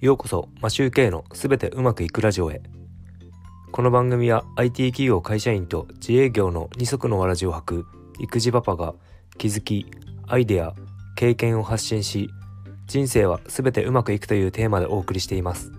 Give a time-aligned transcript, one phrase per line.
[0.00, 2.62] ようこそマシューケイのすべてうまくいくラジオへ。
[3.70, 7.86] この番組は IT 企業会社員と自営業の二足のわらじを履く
[8.18, 8.94] 育児パパが
[9.36, 9.84] 気づき
[10.26, 10.72] アイデア
[11.16, 12.30] 経験を発信し
[12.86, 15.70] 人生はすべてうまくいくというテーマでお送りしています。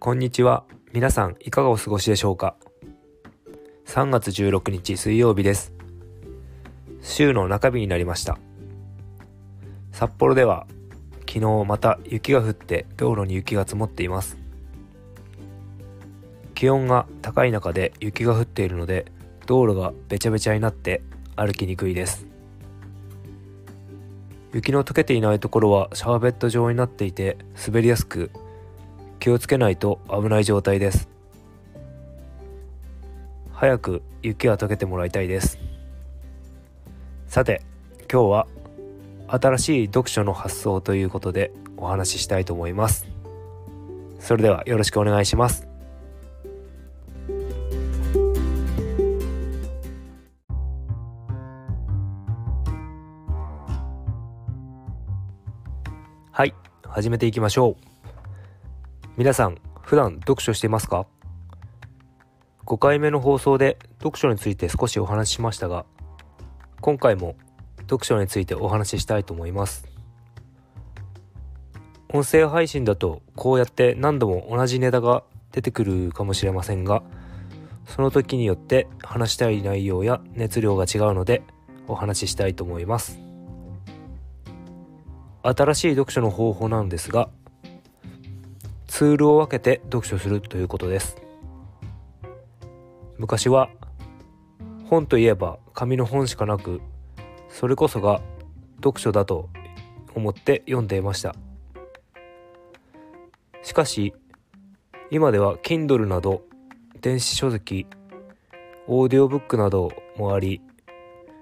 [0.00, 0.64] こんにちは。
[0.92, 2.56] 皆さんいかがお過ごしでしょうか？
[3.90, 5.72] 3月16日水曜日です。
[7.02, 8.38] 週の中日になりました。
[9.90, 10.68] 札幌では
[11.28, 14.38] 昨日また雪が降って道路に雪が積もっています。
[16.54, 19.06] 気温が高い中で雪が降っているので
[19.46, 21.02] 道路がべちゃべちゃになって
[21.34, 22.28] 歩きにくいです。
[24.54, 28.30] 雪の溶けていないところはシャーベット状になっていて滑りやすく
[29.18, 31.09] 気をつけないと危ない状態です。
[33.60, 35.58] 早く雪が溶けてもらいたいです。
[37.26, 37.60] さて
[38.10, 38.46] 今日は
[39.28, 43.06] 新しい読書の発想ということでお話ししたいと思います。
[44.18, 45.68] それではよろしくお願いします。
[56.32, 56.54] はい
[56.86, 57.84] 始めていきましょう。
[59.18, 61.06] 皆さん普段読書していますか？
[62.70, 65.86] 5回目の放送で読書について少しお話ししましたが
[66.80, 67.34] 今回も
[67.80, 69.88] 読書についてお話ししたいと思います。
[72.10, 77.02] 音声配信だとこうやって何度も同じネタが出てくるかもしれませんが
[77.86, 81.42] その時によって話したい内容や熱量が違うので
[81.88, 83.18] お話ししたいと思います。
[85.42, 87.30] 新しい読書の方法なんですが
[88.86, 91.29] ツールを分けて読書するということです。
[93.20, 93.68] 昔は
[94.86, 96.80] 本といえば紙の本しかなく
[97.50, 98.22] それこそが
[98.76, 99.50] 読書だと
[100.14, 101.36] 思って読んでいました。
[103.62, 104.14] しかし
[105.10, 106.44] 今では Kindle など
[107.02, 107.86] 電子書籍
[108.86, 110.62] オーディオブックなどもあり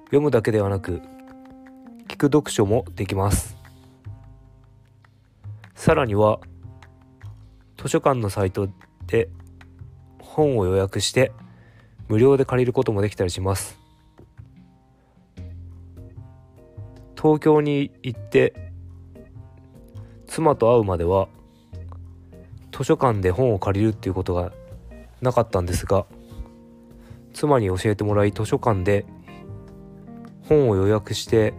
[0.06, 1.00] 読むだけではなく
[2.08, 3.56] 聞く読書もできます。
[5.76, 6.40] さらには
[7.80, 8.68] 図書館のサイト
[9.06, 9.28] で
[10.18, 11.30] 本を予約して
[12.08, 13.78] 無料で借りることもできたりします。
[17.20, 18.54] 東京に行って
[20.28, 21.26] 妻と会うまでは
[22.70, 24.52] 図書館で本を借りるっていうことが
[25.20, 26.06] なかったんですが
[27.34, 29.04] 妻に教えてもらい図書館で
[30.48, 31.54] 本を予約して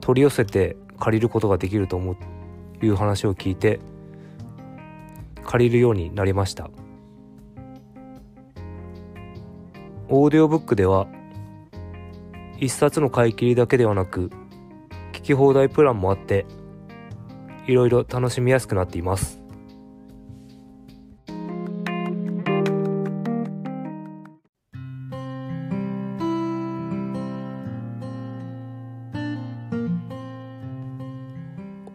[0.00, 2.16] 取り寄せて借りることができると思う
[2.86, 3.80] いう話を聞いて
[5.44, 6.70] 借りるようになりました。
[10.08, 11.06] オーディオブックでは
[12.58, 14.30] 一冊の買い切りだけではなく
[15.12, 16.46] 聞き放題プランもあって
[17.66, 19.40] いろいろ楽しみやすくなっています。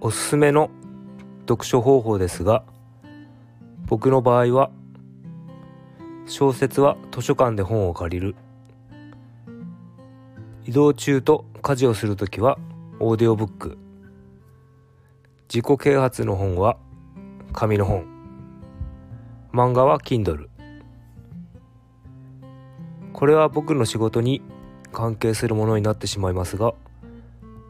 [0.01, 0.71] おすすめの
[1.41, 2.63] 読書方法ですが
[3.85, 4.71] 僕の場合は
[6.29, 8.35] 小説は図書館で本を借りる。
[10.65, 12.59] 移動中と家事をするときは
[12.99, 13.79] オーディオブック。
[15.51, 16.77] 自己啓発の本は
[17.51, 18.05] 紙の本。
[19.51, 20.47] 漫画は Kindle
[23.13, 24.43] これは僕の仕事に
[24.93, 26.75] 関係するものになってしまいますが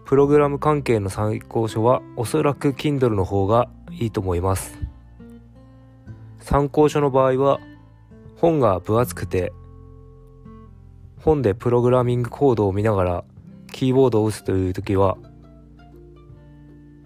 [0.04, 4.78] プログラム関係の参考書はおそらく Kindle の方がいいと思います。
[6.42, 7.62] 参考書の場合は
[8.40, 9.52] 本が分厚くて
[11.22, 13.24] 本でプログラミングコードを見ながら
[13.72, 15.18] キーボードを打つという時は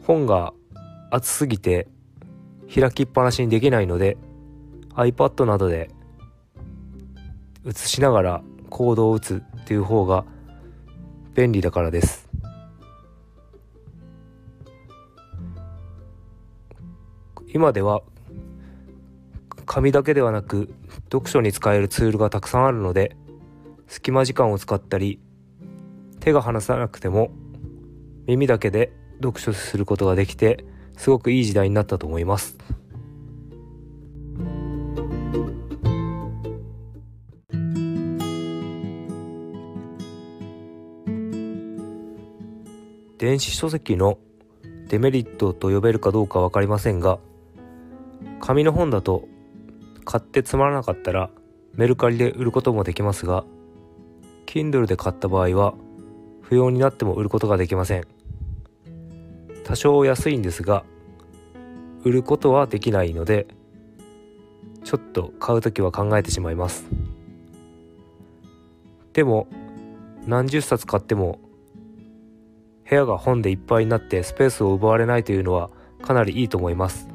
[0.05, 0.53] 本が
[1.09, 1.87] 厚すぎて
[2.73, 4.17] 開きっぱなしにできないので
[4.95, 5.89] iPad などで
[7.63, 10.25] 写しながらコードを打つっていう方が
[11.33, 12.29] 便利だからです。
[17.47, 18.01] 今では
[19.65, 20.73] 紙だけではなく
[21.11, 23.15] 読書に使えるツールがたくさんあるので
[23.87, 25.19] 隙間時間を使ったり
[26.19, 27.31] 手が離さなくても
[28.25, 30.65] 耳だけで読書することができて
[30.97, 32.57] すごくいい時代になったと思います。
[43.17, 44.17] 電子書籍の
[44.89, 47.19] デメリットと呼べるかどうか分かりませんが
[48.41, 49.29] 紙の本だと
[50.03, 51.29] 買ってつまらなかったら
[51.75, 53.43] メルカリで売ることもできますが
[54.45, 55.73] Kindle で買った場合は
[56.41, 58.03] 不要になっても売ることができません。
[59.63, 60.83] 多少安いんですが
[62.03, 63.47] 売ることはできないので
[64.83, 66.85] ちょっと買う時は考えてしまいます。
[69.13, 69.47] でも
[70.27, 71.39] 何十冊買っても
[72.89, 75.69] 部屋が本でいっぱいになってスペースを奪われないというのは
[76.01, 77.07] かなりいいと思います。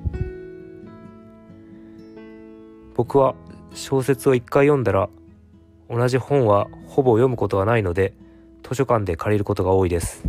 [2.99, 3.37] 僕は
[3.75, 5.09] 小説を一回読んだら
[5.89, 8.13] 同じ本はほぼ読むことはないので
[8.69, 10.25] 図書館で借りることが多いです。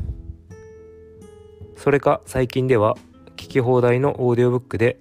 [1.76, 2.96] それか最近では
[3.38, 5.00] 聞き放題のオーディオブックで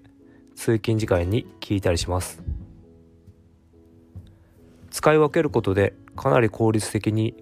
[0.57, 2.43] 通勤時間に聞いたりします。
[4.91, 7.35] 使い分けることでかなり効率的に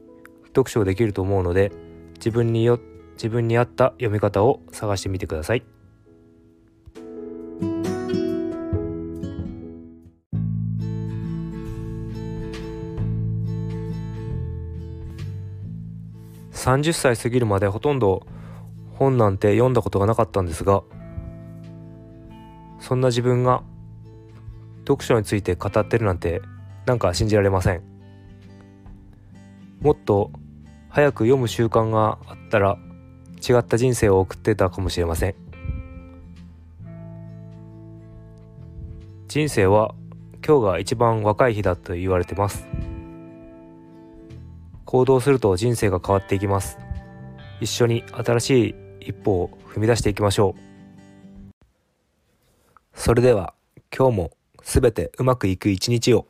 [0.49, 1.71] 読書できると思うので
[2.17, 2.81] 自分によ
[3.13, 5.76] 自分に合った読み方を探してみてください。
[16.67, 18.27] 30歳過ぎるまでほとんど
[18.95, 20.83] 本なんて読んだことがなかったんですが
[22.81, 23.63] そんな自分が
[24.81, 26.43] 読書について語ってるなんて
[26.85, 27.83] なんか信じられません。
[29.81, 30.33] もっと
[30.89, 32.79] 早く読む習慣があったら
[33.49, 35.35] 違った人生を送ってたかもしれません。
[39.29, 39.95] 人生は
[40.45, 42.67] 今日が一番若い日だと言われてます。
[44.87, 46.79] 行動すると人生が変わっていきます。
[47.61, 48.75] 一緒に新しい
[49.09, 50.61] 一歩を踏み出していきましょう。
[52.95, 53.53] それでは
[53.95, 54.31] 今日も
[54.63, 56.27] すべてうまくいく一日を。